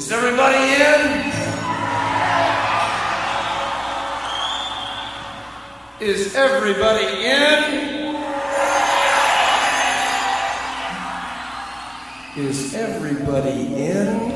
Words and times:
Is 0.00 0.10
everybody 0.10 0.56
in? 0.56 1.30
Is 6.00 6.34
everybody 6.34 7.04
in? 7.26 8.16
Is 12.38 12.74
everybody 12.74 13.74
in? 13.76 14.30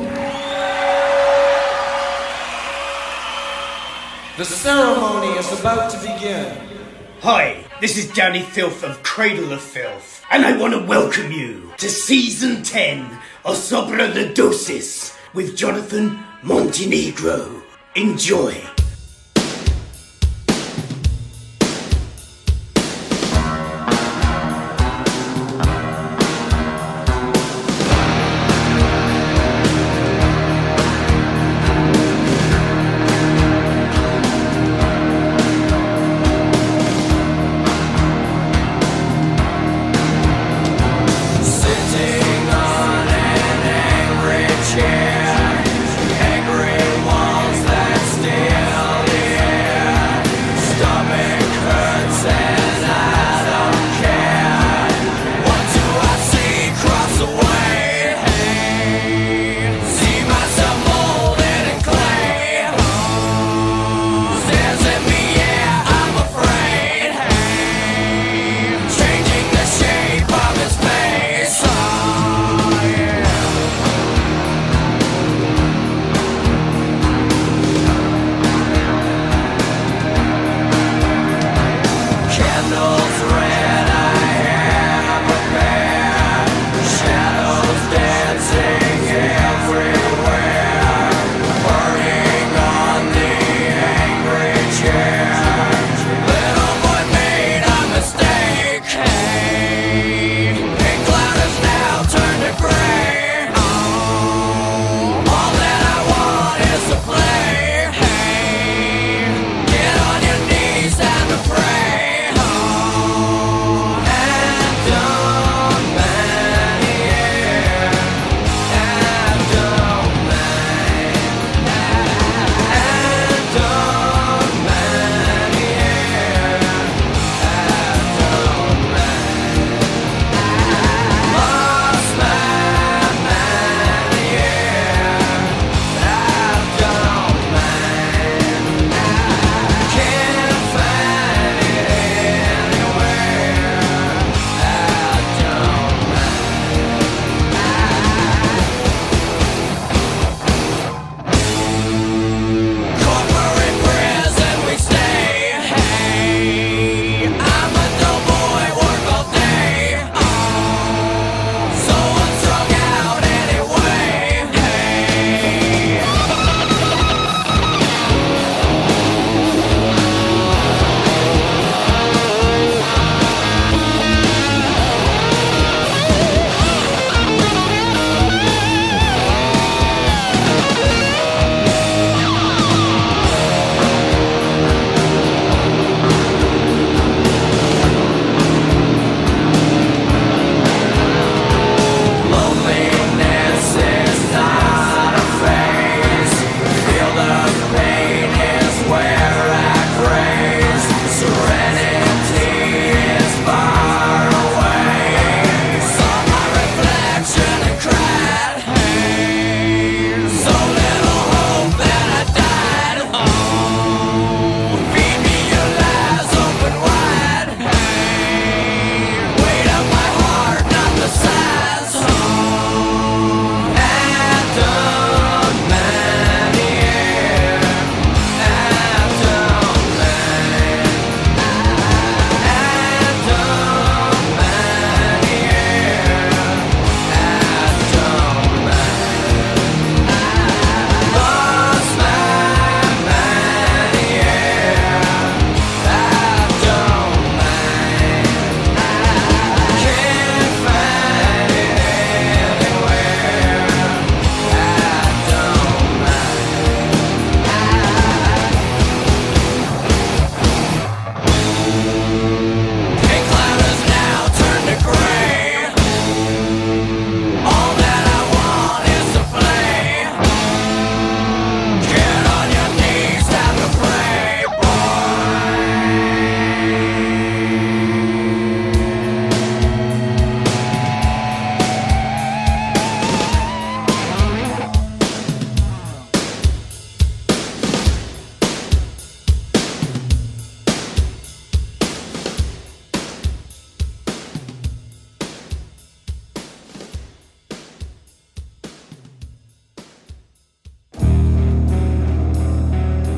The 4.37 4.45
ceremony 4.45 5.29
is 5.39 5.51
about 5.59 5.91
to 5.93 5.99
begin. 6.01 6.59
Hi, 7.23 7.65
this 7.81 7.97
is 7.97 8.11
Danny 8.13 8.43
Filth 8.43 8.85
of 8.85 9.03
Cradle 9.03 9.55
of 9.55 9.63
Filth, 9.63 10.27
and 10.31 10.45
I 10.45 10.59
want 10.59 10.75
to 10.75 10.85
welcome 10.85 11.33
you 11.33 11.73
to 11.79 11.89
season 11.89 12.63
10 12.63 13.01
of 13.47 13.57
Sopra 13.57 14.13
the 14.13 14.27
Dosis 14.35 15.14
with 15.35 15.57
Jonathan 15.57 16.19
Montenegro. 16.43 17.63
Enjoy. 17.97 18.84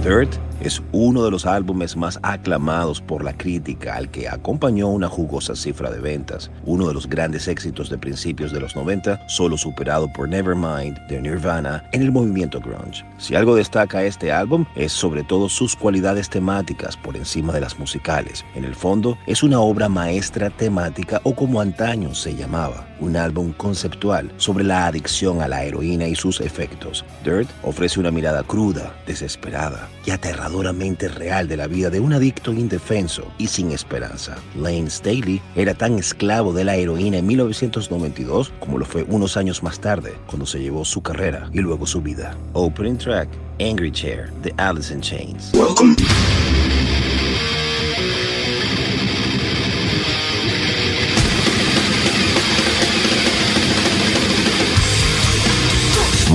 Third 0.06 0.38
es 0.60 0.80
uno 0.92 1.24
de 1.24 1.30
los 1.30 1.46
álbumes 1.46 1.96
más 1.96 2.18
aclamados 2.22 3.00
por 3.00 3.24
la 3.24 3.36
crítica 3.36 3.96
al 3.96 4.10
que 4.10 4.28
acompañó 4.28 4.88
una 4.88 5.08
jugosa 5.08 5.54
cifra 5.54 5.90
de 5.90 5.98
ventas, 5.98 6.50
uno 6.64 6.86
de 6.88 6.94
los 6.94 7.08
grandes 7.08 7.46
éxitos 7.48 7.90
de 7.90 7.98
principios 7.98 8.52
de 8.52 8.60
los 8.60 8.76
90, 8.76 9.28
solo 9.28 9.58
superado 9.58 10.10
por 10.12 10.28
Nevermind 10.28 10.98
de 11.08 11.20
Nirvana 11.20 11.84
en 11.92 12.02
el 12.02 12.12
movimiento 12.12 12.60
grunge. 12.60 13.04
Si 13.18 13.34
algo 13.34 13.56
destaca 13.56 14.04
este 14.04 14.32
álbum 14.32 14.64
es 14.76 14.92
sobre 14.92 15.24
todo 15.24 15.48
sus 15.48 15.76
cualidades 15.76 16.30
temáticas 16.30 16.96
por 16.96 17.16
encima 17.16 17.52
de 17.52 17.60
las 17.60 17.78
musicales. 17.78 18.44
En 18.54 18.64
el 18.64 18.74
fondo 18.74 19.18
es 19.26 19.42
una 19.42 19.60
obra 19.60 19.88
maestra 19.88 20.50
temática 20.50 21.20
o 21.24 21.34
como 21.34 21.60
antaño 21.60 22.14
se 22.14 22.34
llamaba, 22.34 22.86
un 23.00 23.16
álbum 23.16 23.52
conceptual 23.52 24.30
sobre 24.36 24.64
la 24.64 24.86
adicción 24.86 25.42
a 25.42 25.48
la 25.48 25.64
heroína 25.64 26.06
y 26.08 26.14
sus 26.14 26.40
efectos. 26.40 27.04
Dirt 27.24 27.48
ofrece 27.62 28.00
una 28.00 28.10
mirada 28.10 28.42
cruda, 28.42 28.94
desesperada 29.06 29.88
y 30.04 30.10
aterradoramente 30.10 31.08
real 31.08 31.48
de 31.48 31.56
la 31.56 31.66
vida 31.66 31.90
de 31.90 32.00
un 32.00 32.12
adicto 32.12 32.52
indefenso 32.52 33.24
y 33.38 33.48
sin 33.48 33.72
esperanza. 33.72 34.36
Lane 34.56 34.90
Staley 34.90 35.40
era 35.54 35.74
tan 35.74 35.98
esclavo 35.98 36.52
de 36.52 36.64
la 36.64 36.76
heroína 36.76 37.18
en 37.18 37.26
1992 37.26 38.52
como 38.60 38.78
lo 38.78 38.84
fue 38.84 39.04
unos 39.08 39.36
años 39.36 39.62
más 39.62 39.80
tarde, 39.80 40.14
cuando 40.26 40.46
se 40.46 40.60
llevó 40.60 40.84
su 40.84 41.02
carrera 41.02 41.48
y 41.52 41.60
luego 41.60 41.86
su 41.86 42.00
vida. 42.00 42.36
Opening 42.52 42.96
track, 42.96 43.28
Angry 43.60 43.90
Chair, 43.92 44.30
de 44.42 44.54
Alice 44.56 44.92
in 44.92 45.00
Chains. 45.00 45.52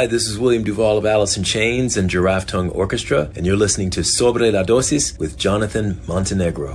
Hi, 0.00 0.06
this 0.06 0.26
is 0.26 0.38
William 0.38 0.64
Duvall 0.64 0.96
of 0.96 1.04
Alice 1.04 1.36
in 1.36 1.44
Chains 1.44 1.98
and 1.98 2.08
Giraffe 2.08 2.46
Tongue 2.46 2.70
Orchestra, 2.70 3.30
and 3.36 3.44
you're 3.44 3.54
listening 3.54 3.90
to 3.90 4.02
Sobre 4.02 4.50
la 4.50 4.62
Dosis 4.62 5.18
with 5.18 5.36
Jonathan 5.36 6.00
Montenegro. 6.08 6.74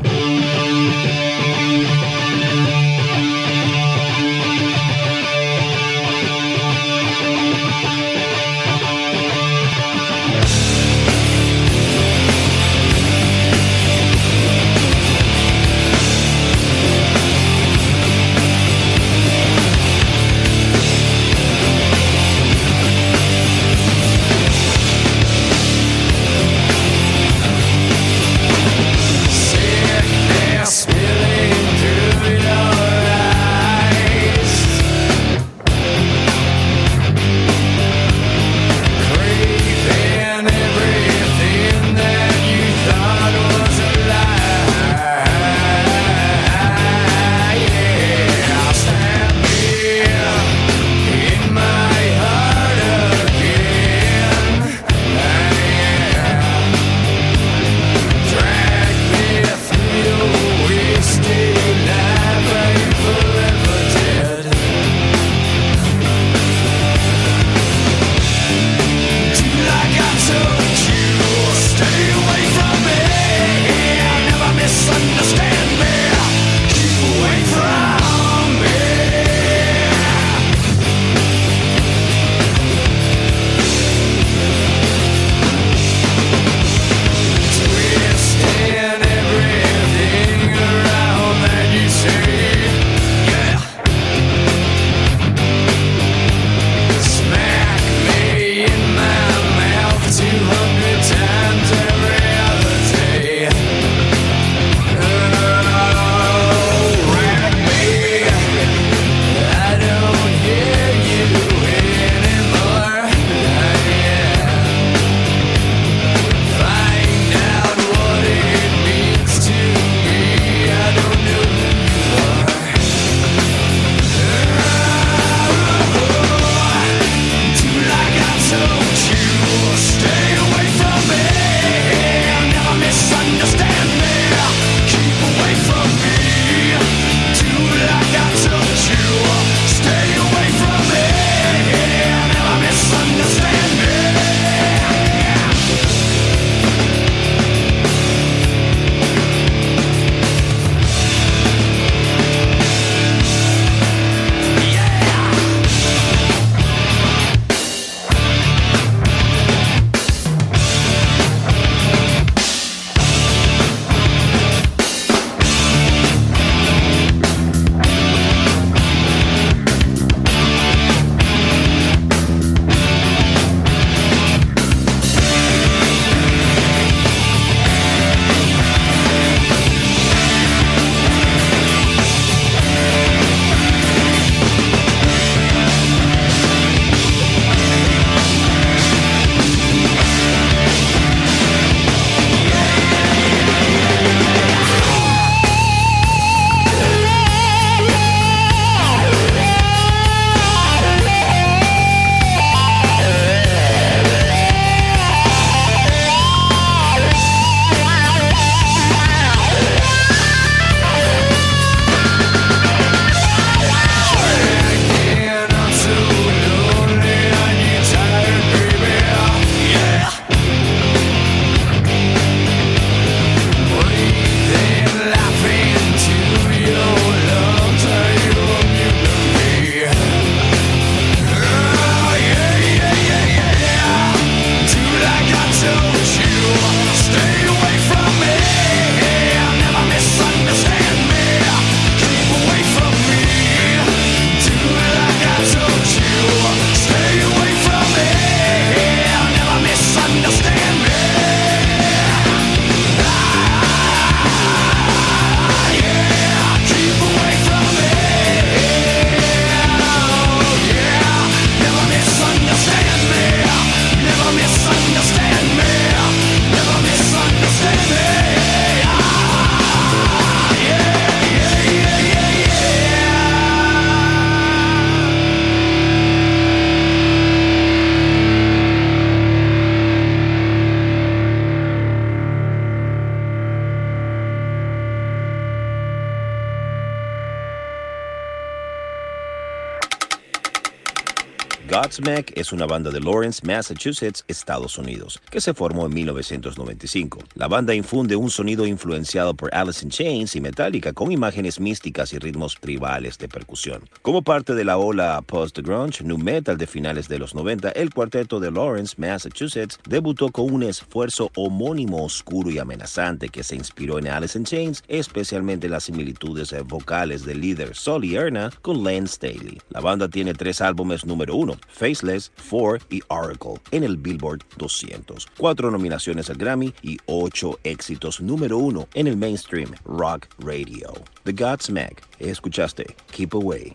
Godsmack 292.05 292.37
es 292.37 292.53
una 292.53 292.67
banda 292.67 292.91
de 292.91 292.99
Lawrence, 292.99 293.41
Massachusetts, 293.43 294.23
Estados 294.27 294.77
Unidos, 294.77 295.19
que 295.31 295.41
se 295.41 295.55
formó 295.55 295.87
en 295.87 295.93
1995. 295.95 297.19
La 297.33 297.47
banda 297.47 297.73
infunde 297.73 298.15
un 298.15 298.29
sonido 298.29 298.67
influenciado 298.67 299.33
por 299.33 299.53
Alice 299.55 299.83
in 299.83 299.89
Chains 299.89 300.35
y 300.35 300.41
Metallica 300.41 300.93
con 300.93 301.11
imágenes 301.11 301.59
místicas 301.59 302.13
y 302.13 302.19
ritmos 302.19 302.57
tribales 302.59 303.17
de 303.17 303.27
percusión. 303.27 303.89
Como 304.03 304.21
parte 304.21 304.53
de 304.53 304.63
la 304.63 304.77
ola 304.77 305.19
post-grunge, 305.25 306.03
nu 306.03 306.19
metal 306.19 306.57
de 306.57 306.67
finales 306.67 307.07
de 307.07 307.17
los 307.17 307.33
90, 307.33 307.69
el 307.71 307.91
cuarteto 307.91 308.39
de 308.39 308.51
Lawrence, 308.51 308.95
Massachusetts, 308.97 309.79
debutó 309.87 310.29
con 310.29 310.53
un 310.53 310.61
esfuerzo 310.61 311.31
homónimo 311.35 312.03
oscuro 312.03 312.51
y 312.51 312.59
amenazante 312.59 313.29
que 313.29 313.43
se 313.43 313.55
inspiró 313.55 313.97
en 313.97 314.09
Alice 314.09 314.37
in 314.37 314.45
Chains, 314.45 314.83
especialmente 314.87 315.69
las 315.69 315.85
similitudes 315.85 316.53
vocales 316.65 317.25
del 317.25 317.41
líder 317.41 317.75
Solly 317.75 318.15
Erna 318.15 318.51
con 318.61 318.83
Len 318.83 319.07
Staley. 319.07 319.59
La 319.69 319.79
banda 319.79 320.07
tiene 320.07 320.35
tres 320.35 320.61
álbumes 320.61 321.03
número 321.03 321.35
uno, 321.35 321.57
Faceless, 321.95 322.31
Four 322.35 322.79
y 322.89 323.01
Oracle, 323.07 323.55
en 323.71 323.83
el 323.83 323.97
Billboard 323.97 324.43
200, 324.57 325.27
cuatro 325.37 325.71
nominaciones 325.71 326.29
al 326.29 326.35
Grammy 326.35 326.73
y 326.81 326.97
ocho 327.05 327.57
éxitos 327.63 328.19
número 328.19 328.57
uno 328.57 328.87
en 328.93 329.07
el 329.07 329.15
mainstream 329.15 329.71
rock 329.85 330.27
radio. 330.39 330.93
The 331.23 331.31
Godsmack, 331.31 332.03
escuchaste 332.19 332.85
Keep 333.11 333.35
Away. 333.35 333.73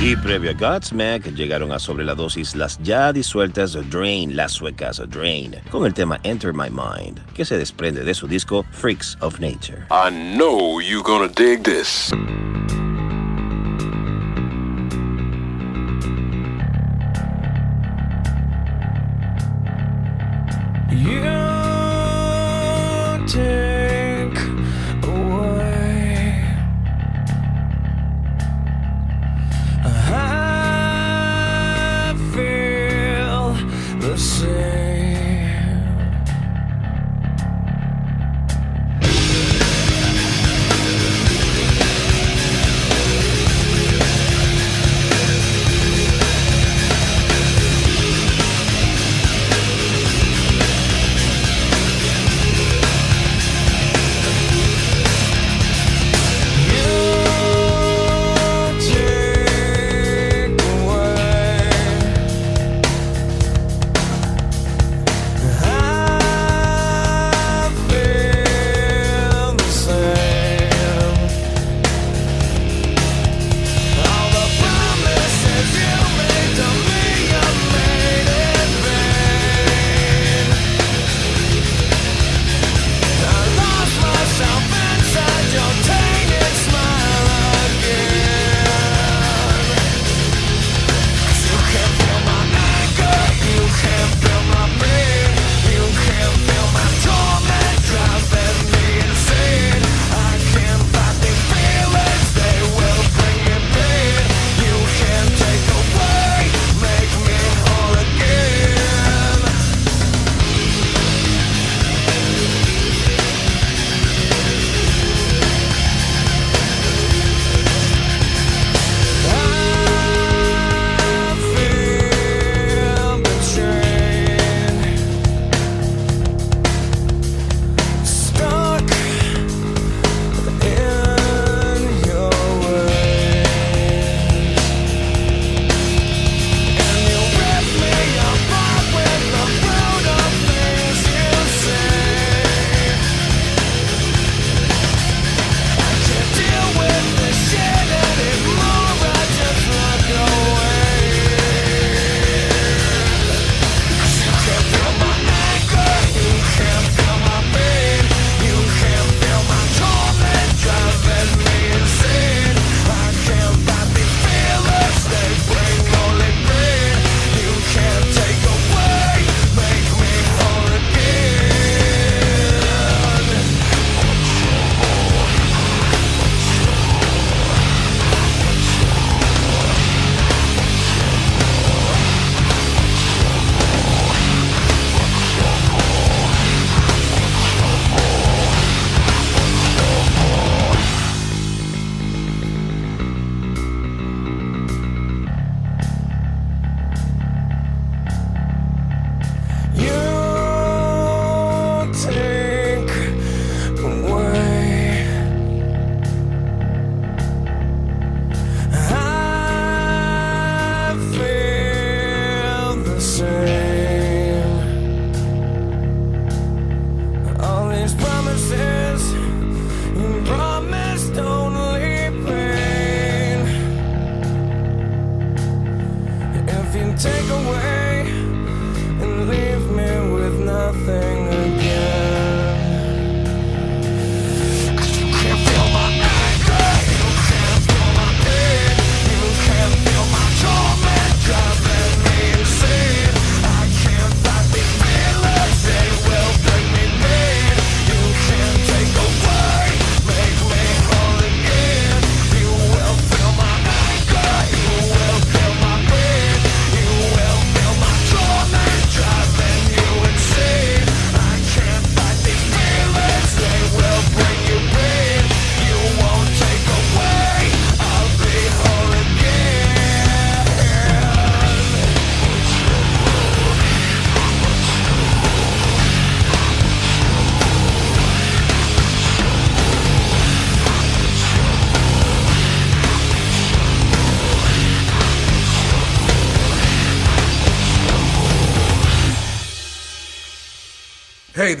Y 0.00 0.14
previo 0.16 0.52
a 0.52 0.54
Godsmack 0.54 1.34
llegaron 1.34 1.72
a 1.72 1.78
sobre 1.78 2.04
la 2.04 2.14
dosis 2.14 2.54
las 2.54 2.78
ya 2.82 3.12
disueltas 3.12 3.76
Drain, 3.90 4.36
las 4.36 4.52
suecas 4.52 5.02
Drain, 5.10 5.56
con 5.70 5.84
el 5.84 5.92
tema 5.92 6.18
Enter 6.22 6.54
My 6.54 6.70
Mind, 6.70 7.20
que 7.34 7.44
se 7.44 7.58
desprende 7.58 8.04
de 8.04 8.14
su 8.14 8.26
disco 8.26 8.64
Freaks 8.70 9.18
of 9.20 9.38
Nature. 9.40 9.86
I 9.90 10.10
know 10.10 10.80
you 10.80 11.02
gonna 11.02 11.28
dig 11.28 11.64
this. 11.64 12.10
You 20.98 21.47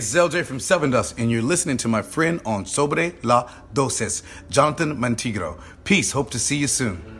Hey, 0.08 0.14
this 0.14 0.34
LJ 0.34 0.46
from 0.46 0.58
Seven 0.58 0.90
Dust, 0.90 1.18
and 1.18 1.30
you're 1.30 1.42
listening 1.42 1.76
to 1.78 1.88
my 1.88 2.00
friend 2.00 2.40
on 2.46 2.64
Sobre 2.64 3.12
la 3.22 3.46
Dosis, 3.74 4.22
Jonathan 4.48 4.96
Mantigro. 4.96 5.60
Peace. 5.84 6.12
Hope 6.12 6.30
to 6.30 6.38
see 6.38 6.56
you 6.56 6.66
soon. 6.66 7.17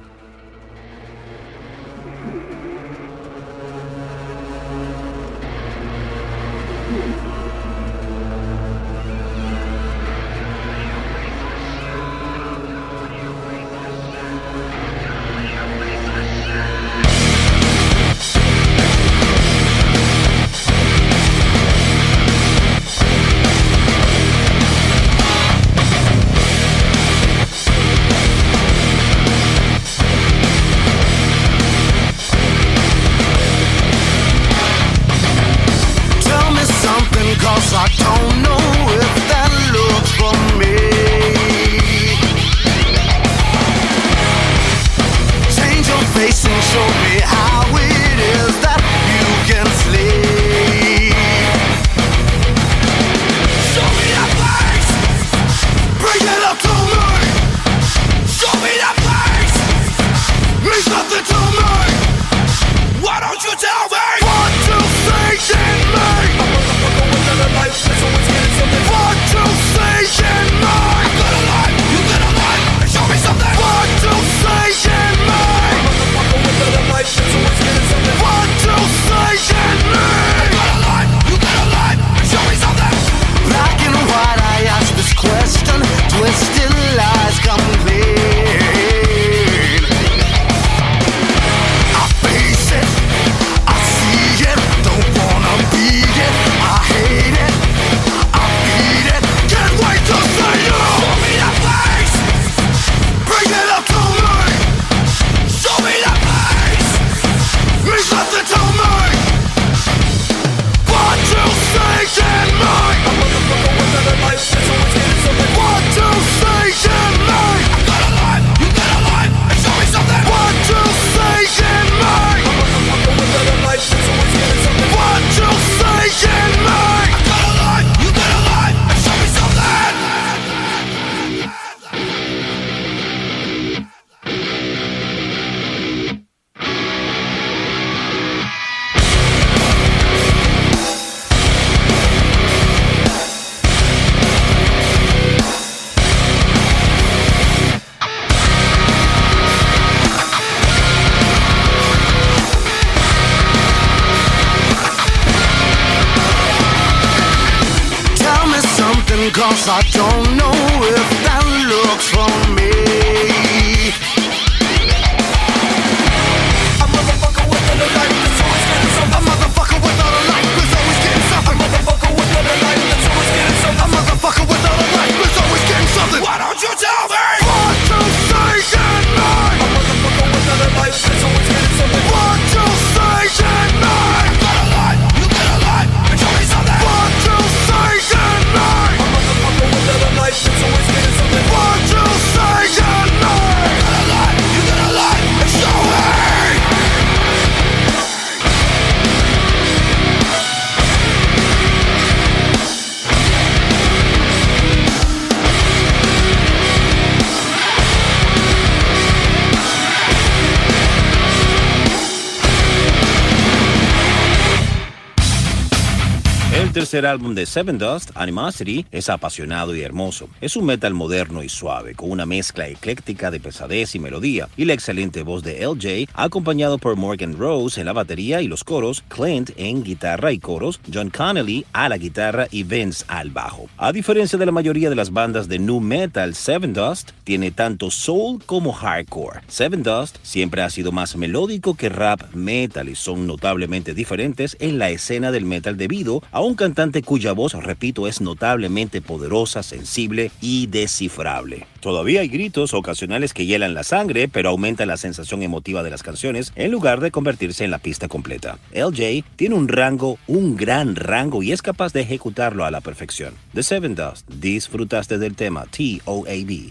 Tercer 216.89 217.05
álbum 217.05 217.35
de 217.35 217.45
Seven 217.45 217.77
Dust, 217.77 218.13
Animosity, 218.15 218.87
es 218.91 219.11
apasionado 219.11 219.77
y 219.77 219.83
hermoso. 219.83 220.31
Es 220.41 220.57
un 220.57 220.65
metal 220.65 220.95
moderno 220.95 221.43
y 221.43 221.51
suave, 221.51 221.95
con 221.95 222.11
una 222.11 222.25
mezcla 222.25 222.67
ecléctica 222.67 223.31
de 223.31 223.41
pesadez 223.41 223.95
y 223.95 223.99
melodía, 223.99 224.49
y 224.57 224.65
la 224.65 224.73
excelente 224.73 225.23
voz 225.23 225.43
de 225.43 225.67
LJ, 225.67 226.09
acompañado 226.15 226.79
por 226.79 226.97
Morgan 226.97 227.37
Rose 227.37 227.79
en 227.79 227.85
la 227.85 227.93
batería 227.93 228.41
y 228.41 228.49
los 228.49 228.65
coros, 228.65 229.05
Clint 229.09 229.51
en 229.59 229.85
guitarra 229.85 230.33
y 230.33 230.39
coros, 230.39 230.81
John 230.91 231.11
Connolly 231.11 231.67
a 231.75 231.91
la 231.91 231.99
guitarra 231.99 232.49
y 232.51 232.63
Vince 232.63 233.05
al 233.09 233.29
bajo. 233.29 233.67
A 233.77 233.93
diferencia 233.93 234.39
de 234.39 234.47
la 234.47 234.53
mayoría 234.53 234.89
de 234.89 234.97
las 234.97 235.13
bandas 235.13 235.47
de 235.47 235.59
nu 235.59 235.81
metal, 235.81 236.35
Seven 236.35 236.73
Dust 236.73 237.11
tiene 237.23 237.51
tanto 237.51 237.91
soul 237.91 238.43
como 238.47 238.73
hardcore. 238.73 239.41
Seven 239.47 239.83
Dust 239.83 240.17
siempre 240.23 240.63
ha 240.63 240.71
sido 240.71 240.91
más 240.91 241.17
melódico 241.17 241.75
que 241.75 241.91
rap 241.91 242.33
metal 242.33 242.89
y 242.89 242.95
son 242.95 243.27
notablemente 243.27 243.93
diferentes 243.93 244.57
en 244.59 244.79
la 244.79 244.89
escena 244.89 245.31
del 245.31 245.45
metal 245.45 245.77
debido 245.77 246.23
a 246.33 246.41
un 246.41 246.55
cantante 246.55 246.78
cuya 247.05 247.33
voz, 247.33 247.55
repito, 247.55 248.07
es 248.07 248.21
notablemente 248.21 249.01
poderosa, 249.01 249.65
sensible 249.65 250.31
y 250.41 250.69
descifrable. 250.69 251.67
Todavía 251.81 252.21
hay 252.21 252.29
gritos 252.29 252.73
ocasionales 252.73 253.35
que 253.35 253.47
hielan 253.47 253.75
la 253.75 253.83
sangre, 253.83 254.29
pero 254.29 254.51
aumenta 254.51 254.87
la 254.87 254.97
sensación 254.97 255.43
emotiva 255.43 255.83
de 255.83 255.91
las 255.91 256.05
canciones 256.05 256.53
en 256.55 256.71
lugar 256.71 257.01
de 257.01 257.11
convertirse 257.11 257.65
en 257.65 257.73
la 257.73 257.79
pista 257.79 258.07
completa. 258.07 258.59
LJ 258.73 259.25
tiene 259.35 259.57
un 259.57 259.67
rango, 259.67 260.19
un 260.29 260.57
gran 260.57 260.95
rango 260.95 261.43
y 261.43 261.51
es 261.51 261.63
capaz 261.63 261.93
de 261.93 262.03
ejecutarlo 262.03 262.65
a 262.65 262.71
la 262.71 262.81
perfección. 262.81 263.35
The 263.55 263.65
Seven 263.65 263.97
Dust, 263.97 264.29
disfrutaste 264.29 265.19
del 265.19 265.35
tema 265.35 265.65
T-O-A-B. 265.67 266.71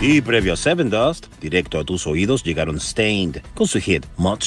Y 0.00 0.20
previo 0.20 0.52
a 0.52 0.56
Seven 0.56 0.88
Dust, 0.88 1.26
directo 1.40 1.80
a 1.80 1.84
tus 1.84 2.06
oídos 2.06 2.44
llegaron 2.44 2.78
Stained 2.78 3.42
con 3.56 3.66
su 3.66 3.80
hit 3.80 4.06
Mud 4.16 4.38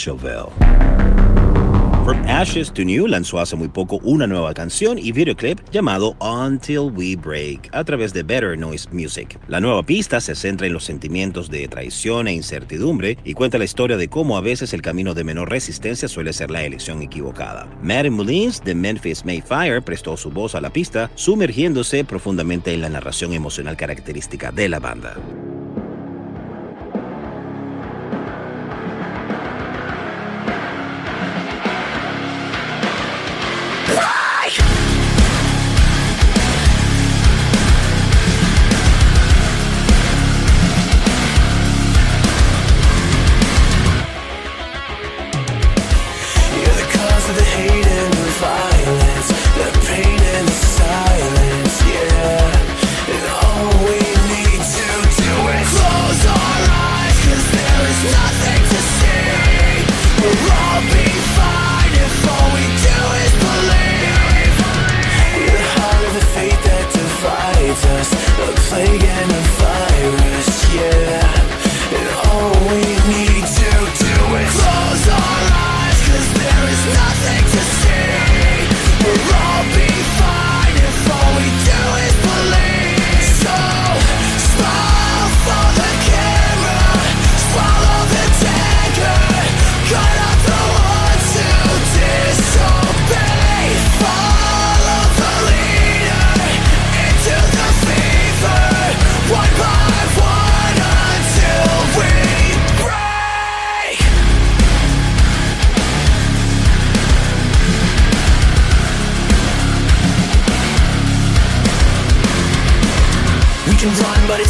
From 2.04 2.18
Ashes 2.28 2.74
to 2.74 2.84
New 2.84 3.06
lanzó 3.06 3.40
hace 3.40 3.56
muy 3.56 3.68
poco 3.68 4.00
una 4.04 4.26
nueva 4.26 4.56
canción 4.56 4.98
y 4.98 5.12
videoclip 5.12 5.60
llamado 5.70 6.16
Until 6.20 6.92
We 6.92 7.16
Break 7.16 7.70
a 7.74 7.84
través 7.84 8.12
de 8.12 8.24
Better 8.24 8.58
Noise 8.58 8.90
Music. 8.92 9.40
La 9.48 9.60
nueva 9.60 9.84
pista 9.84 10.20
se 10.20 10.34
centra 10.34 10.66
en 10.66 10.74
los 10.74 10.84
sentimientos 10.84 11.52
de 11.52 11.68
traición 11.68 12.28
e 12.28 12.34
incertidumbre 12.34 13.20
y 13.24 13.36
cuenta 13.36 13.60
la 13.60 13.66
historia 13.66 13.98
de 13.98 14.08
cómo 14.08 14.36
a 14.36 14.42
veces 14.42 14.74
el 14.74 14.82
camino 14.82 15.14
de 15.14 15.24
menor 15.24 15.52
resistencia 15.52 16.08
suele 16.08 16.34
ser 16.34 16.50
la 16.50 16.64
elección 16.64 17.04
equivocada. 17.04 17.68
Mary 17.84 18.10
Mullins 18.10 18.64
de 18.64 18.74
Memphis 18.74 19.24
Mayfire 19.24 19.84
prestó 19.84 20.18
su 20.18 20.32
voz 20.32 20.56
a 20.56 20.62
la 20.62 20.74
pista, 20.74 21.12
sumergiéndose 21.14 22.04
profundamente 22.04 22.74
en 22.74 22.82
la 22.82 22.90
narración 22.90 23.34
emocional 23.34 23.78
característica 23.78 24.52
de 24.52 24.70
la 24.70 24.80
banda. 24.80 25.18
us 67.72 68.12
A 68.12 68.52
plague 68.68 69.04
and 69.04 69.32
a 69.32 69.42
virus, 69.62 70.74
yeah. 70.76 71.32
And 71.98 72.08
all 72.28 72.52
we 72.68 72.91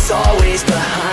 always 0.09 0.63
behind 0.63 1.10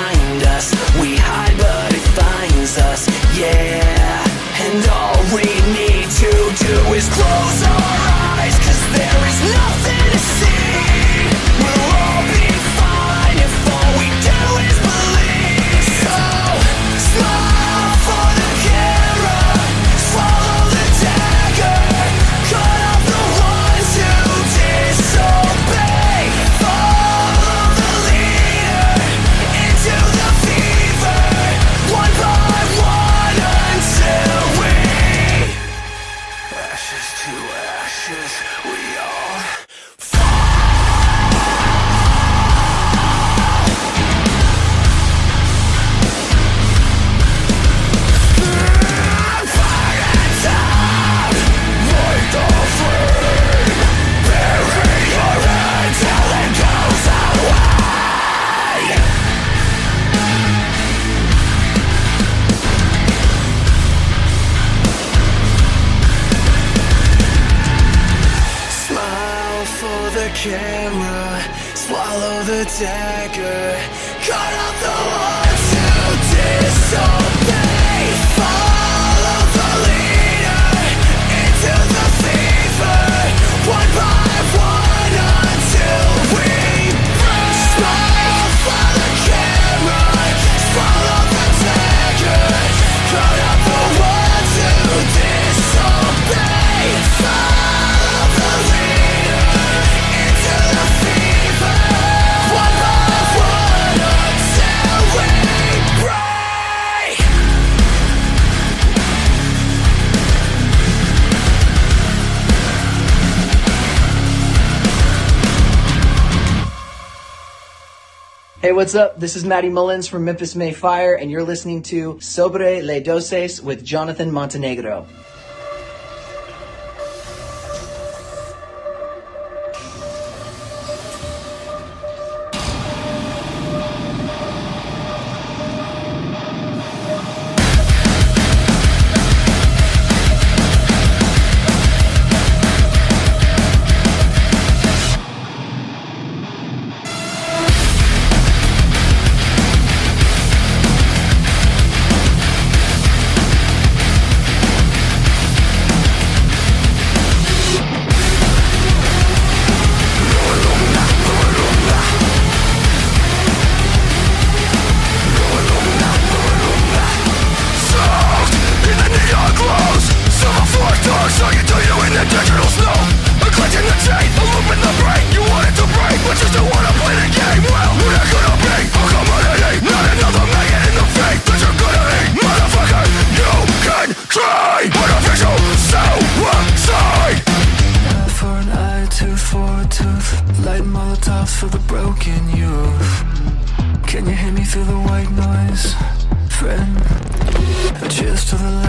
Hey, 118.61 118.73
what's 118.73 118.97
up? 118.97 119.21
This 119.21 119.37
is 119.37 119.45
Maddie 119.45 119.69
Mullins 119.69 120.09
from 120.09 120.25
Memphis 120.25 120.57
May 120.57 120.73
Fire, 120.73 121.15
and 121.15 121.31
you're 121.31 121.45
listening 121.45 121.81
to 121.85 122.19
Sobre 122.21 122.83
Le 122.83 123.01
Doses 123.01 123.63
with 123.63 123.85
Jonathan 123.85 124.33
Montenegro. 124.33 125.07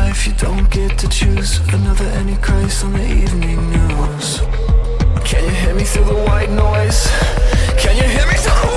Life 0.09 0.25
you 0.25 0.33
don't 0.33 0.67
get 0.71 0.97
to 0.97 1.07
choose. 1.07 1.59
Another 1.71 2.05
Antichrist 2.19 2.83
on 2.83 2.93
the 2.93 3.07
evening 3.21 3.59
news. 3.69 4.39
Can 5.23 5.43
you 5.43 5.55
hear 5.61 5.75
me 5.75 5.83
through 5.83 6.05
the 6.05 6.19
white 6.27 6.49
noise? 6.49 6.99
Can 7.77 7.95
you 7.95 8.07
hear 8.15 8.25
me 8.25 8.37
through 8.43 8.68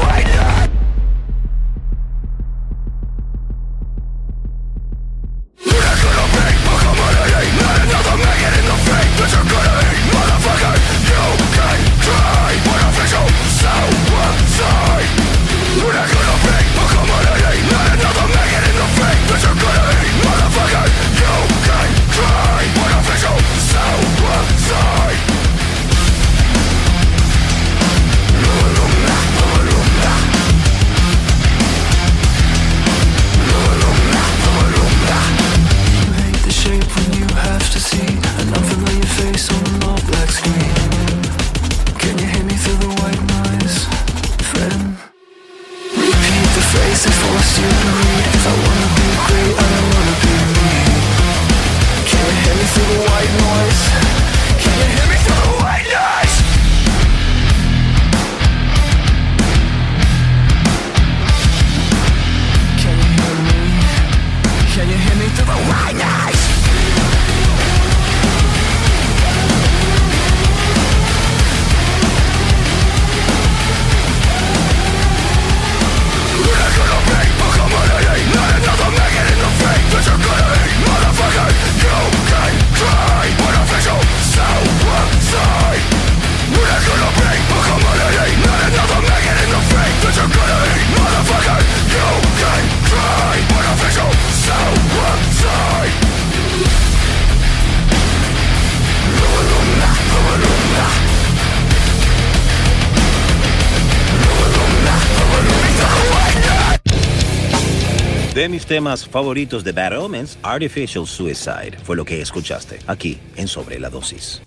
De 108.42 108.48
mis 108.48 108.66
temas 108.66 109.09
favoritos 109.09 109.62
de 109.62 109.70
Bad 109.70 110.00
Omens, 110.00 110.37
Artificial 110.42 111.07
Suicide 111.07 111.78
fue 111.85 111.94
lo 111.94 112.05
que 112.05 112.20
escuchaste 112.20 112.81
aquí 112.88 113.20
en 113.37 113.46
Sobre 113.46 113.78
la 113.78 113.88
Dosis. 113.88 114.42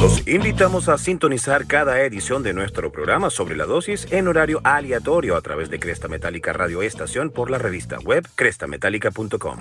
Los 0.00 0.26
invitamos 0.26 0.88
a 0.88 0.96
sintonizar 0.96 1.66
cada 1.66 2.00
edición 2.00 2.42
de 2.42 2.54
nuestro 2.54 2.90
programa 2.90 3.28
Sobre 3.28 3.56
la 3.56 3.66
Dosis 3.66 4.10
en 4.10 4.26
horario 4.26 4.62
aleatorio 4.64 5.36
a 5.36 5.42
través 5.42 5.68
de 5.68 5.78
Cresta 5.78 6.08
Metálica 6.08 6.54
Radio 6.54 6.80
Estación 6.80 7.28
por 7.28 7.50
la 7.50 7.58
revista 7.58 7.98
web 7.98 8.26
crestametálica.com. 8.36 9.58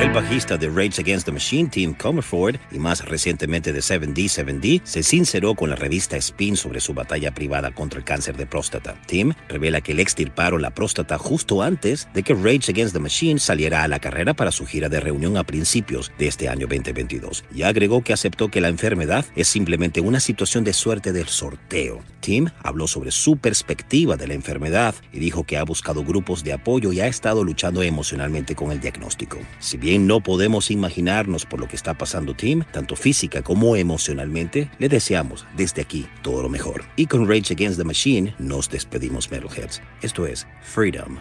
El 0.00 0.10
bajista 0.10 0.56
de 0.56 0.68
Rage 0.68 1.00
Against 1.00 1.24
the 1.24 1.32
Machine, 1.32 1.68
Tim 1.68 1.94
Comerford, 1.94 2.56
y 2.72 2.78
más 2.78 3.04
recientemente 3.04 3.72
de 3.72 3.78
7D7D, 3.78 4.80
se 4.84 5.02
sinceró 5.04 5.54
con 5.54 5.70
la 5.70 5.76
revista 5.76 6.16
Spin 6.16 6.56
sobre 6.56 6.80
su 6.80 6.94
batalla 6.94 7.32
privada 7.32 7.70
contra 7.70 8.00
el 8.00 8.04
cáncer 8.04 8.36
de 8.36 8.44
próstata. 8.44 9.00
Tim 9.06 9.32
revela 9.48 9.80
que 9.80 9.94
le 9.94 10.02
extirparon 10.02 10.62
la 10.62 10.70
próstata 10.70 11.16
justo 11.16 11.62
antes 11.62 12.08
de 12.12 12.24
que 12.24 12.34
Rage 12.34 12.72
Against 12.72 12.92
the 12.92 12.98
Machine 12.98 13.38
saliera 13.38 13.84
a 13.84 13.88
la 13.88 14.00
carrera 14.00 14.34
para 14.34 14.50
su 14.50 14.66
gira 14.66 14.88
de 14.88 15.00
reunión 15.00 15.36
a 15.36 15.44
principios 15.44 16.12
de 16.18 16.26
este 16.26 16.48
año 16.48 16.66
2022. 16.66 17.44
Y 17.54 17.62
agregó 17.62 18.02
que 18.02 18.12
aceptó 18.12 18.48
que 18.48 18.60
la 18.60 18.68
enfermedad 18.68 19.24
es 19.36 19.46
simplemente 19.48 20.00
una 20.00 20.18
situación 20.18 20.64
de 20.64 20.72
suerte 20.72 21.12
del 21.12 21.28
sorteo. 21.28 22.02
Tim 22.20 22.48
habló 22.62 22.88
sobre 22.88 23.10
su 23.10 23.36
perspectiva 23.36 24.16
de 24.16 24.26
la 24.26 24.34
enfermedad 24.34 24.94
y 25.12 25.20
dijo 25.20 25.44
que 25.44 25.56
ha 25.56 25.62
buscado 25.62 26.04
grupos 26.04 26.42
de 26.42 26.52
apoyo 26.52 26.92
y 26.92 27.00
ha 27.00 27.06
estado 27.06 27.44
luchando 27.44 27.82
emocionalmente 27.82 28.54
con 28.54 28.72
el 28.72 28.80
diagnóstico. 28.80 29.38
Bien 29.84 30.06
no 30.06 30.20
podemos 30.20 30.70
imaginarnos 30.70 31.44
por 31.44 31.60
lo 31.60 31.68
que 31.68 31.76
está 31.76 31.92
pasando 31.92 32.34
Tim, 32.34 32.64
tanto 32.72 32.96
física 32.96 33.42
como 33.42 33.76
emocionalmente, 33.76 34.70
le 34.78 34.88
deseamos 34.88 35.46
desde 35.56 35.82
aquí 35.82 36.06
todo 36.22 36.42
lo 36.42 36.48
mejor. 36.48 36.84
Y 36.96 37.06
con 37.06 37.28
Rage 37.28 37.52
Against 37.52 37.76
the 37.76 37.84
Machine 37.84 38.34
nos 38.38 38.70
despedimos 38.70 39.30
Metalheads. 39.30 39.82
Esto 40.00 40.26
es 40.26 40.46
Freedom. 40.62 41.18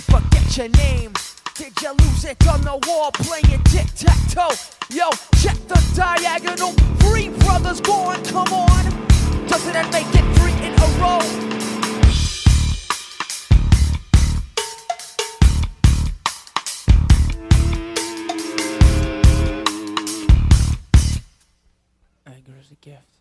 You 0.00 0.20
forget 0.20 0.56
your 0.56 0.68
name? 0.68 1.12
Did 1.54 1.72
you 1.82 1.90
lose 1.90 2.24
it 2.24 2.46
on 2.48 2.60
the 2.62 2.78
wall 2.86 3.10
playing 3.12 3.62
tic 3.64 3.86
tac 3.94 4.16
toe? 4.30 4.54
Yo, 4.90 5.10
check 5.42 5.56
the 5.68 5.80
diagonal. 5.94 6.72
Three 7.00 7.28
brothers 7.40 7.80
gone, 7.80 8.22
come 8.24 8.48
on. 8.48 8.84
Doesn't 9.46 9.72
that 9.72 9.92
make 9.92 10.06
it 10.14 10.24
three 10.38 10.52
in 10.66 10.72
a 10.74 10.88
row? 11.00 11.20
Anger 22.26 22.58
is 22.60 22.70
a 22.70 22.76
gift. 22.76 23.19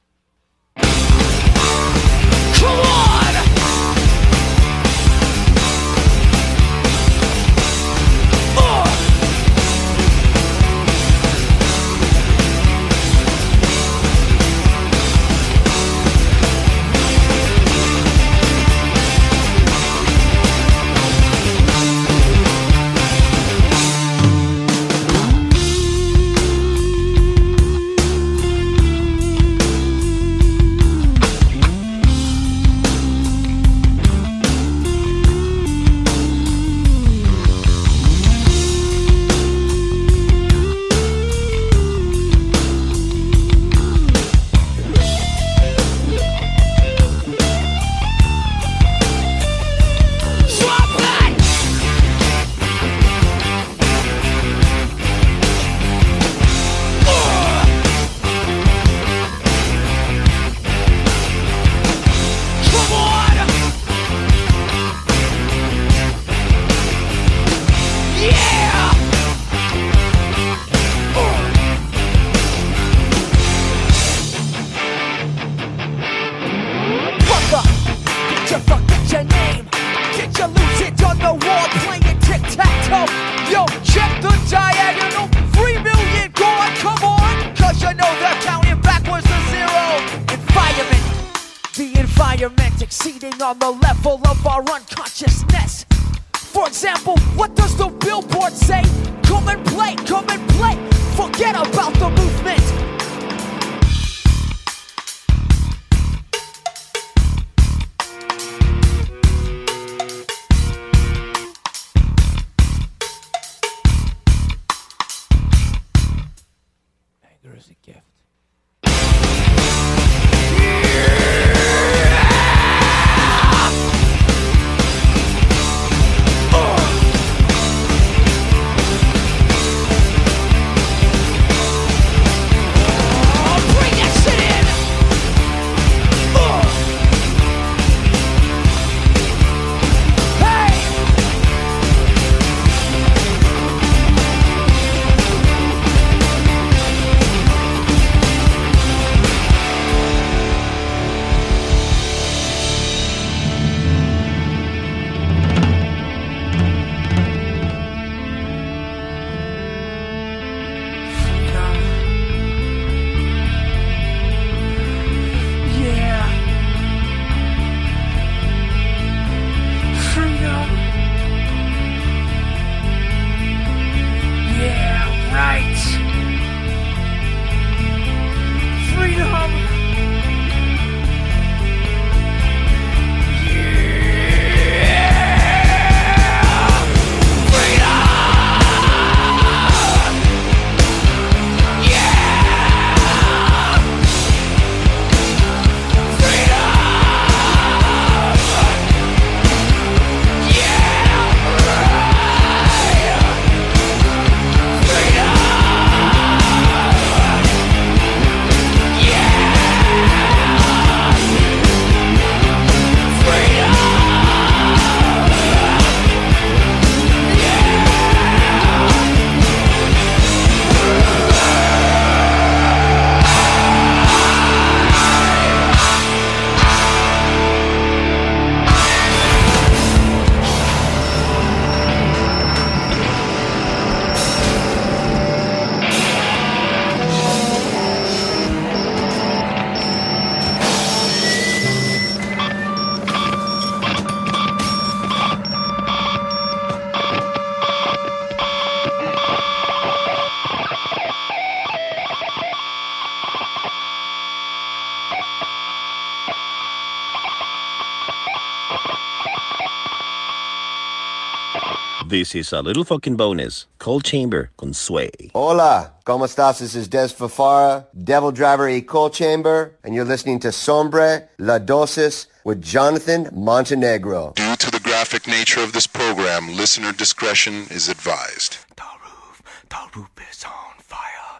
This 262.29 262.47
is 262.49 262.53
a 262.53 262.61
little 262.61 262.83
fucking 262.83 263.15
bonus. 263.15 263.65
Cold 263.79 264.03
Chamber 264.03 264.51
con 264.55 264.71
Sway. 264.71 265.31
Hola, 265.33 265.93
¿cómo 266.05 266.25
estás? 266.25 266.59
This 266.59 266.75
is 266.75 266.87
Des 266.87 267.11
Fafara, 267.11 267.87
Devil 268.03 268.31
Driver 268.31 268.69
Eco 268.69 269.09
Chamber, 269.09 269.71
and 269.83 269.95
you're 269.95 270.05
listening 270.05 270.39
to 270.41 270.51
Sombre 270.51 271.27
La 271.39 271.57
Dosis 271.57 272.27
with 272.43 272.61
Jonathan 272.61 273.29
Montenegro. 273.33 274.33
Due 274.35 274.55
to 274.57 274.69
the 274.69 274.79
graphic 274.79 275.25
nature 275.25 275.61
of 275.61 275.73
this 275.73 275.87
program, 275.87 276.55
listener 276.55 276.91
discretion 276.91 277.65
is 277.71 277.89
advised. 277.89 278.59
The 278.77 278.83
roof, 279.03 279.41
The 279.69 279.99
roof 279.99 280.11
is 280.29 280.43
on 280.45 280.77
fire. 280.77 281.39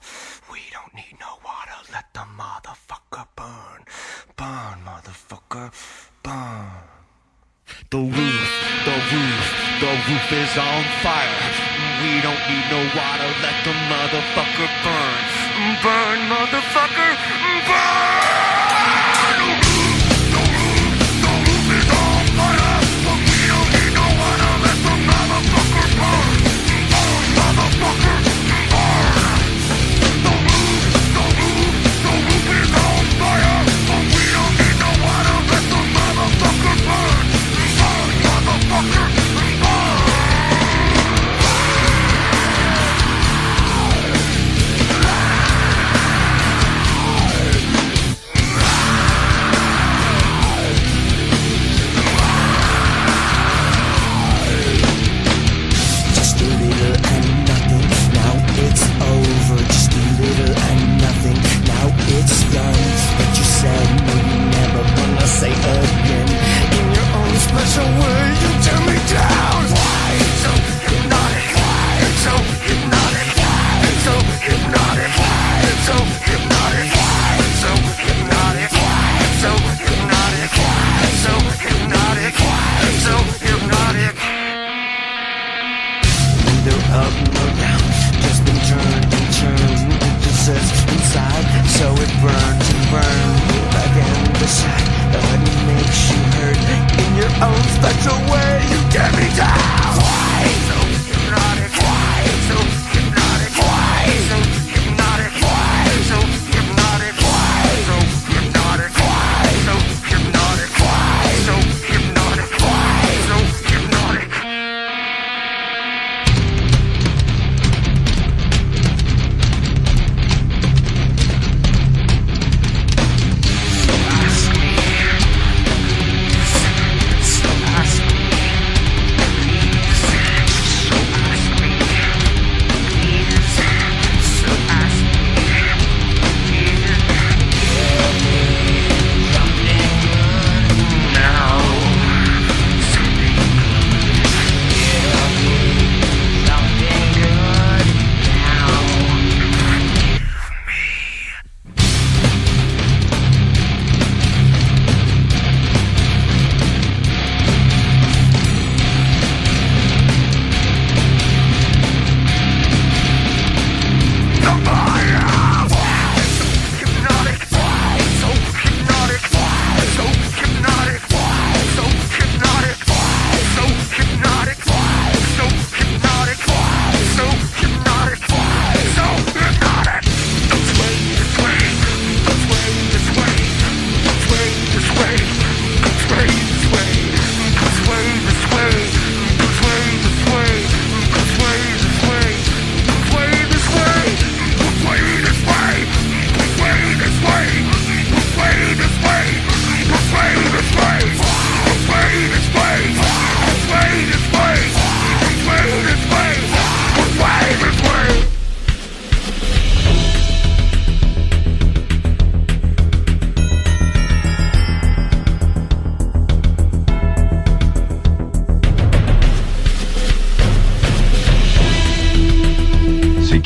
We 0.51 0.61
don't 0.73 0.95
need 0.95 1.19
no 1.19 1.37
water. 1.45 1.77
Let 1.93 2.05
the 2.15 2.25
motherfucker 2.35 3.27
burn. 3.35 3.85
Burn, 4.35 4.79
motherfucker. 4.83 5.71
Burn. 6.23 6.99
The 7.89 7.97
roof, 7.97 8.49
the 8.86 8.97
roof, 9.11 9.45
the 9.82 9.93
roof 10.07 10.28
is 10.32 10.57
on 10.57 10.84
fire. 11.01 11.41
We 12.03 12.22
don't 12.22 12.43
need 12.47 12.65
no 12.70 12.82
water. 12.93 13.30
Let 13.41 13.57
the 13.65 13.74
motherfucker 13.89 14.70
burn. 14.86 15.24
Burn, 15.84 16.20
motherfucker. 16.30 17.11
Burn! 17.67 18.28